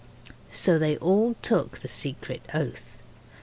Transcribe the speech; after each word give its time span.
So 0.49 0.79
they 0.79 0.97
all 0.97 1.35
took 1.43 1.81
the 1.81 1.87
secret 1.87 2.41
oath. 2.55 2.97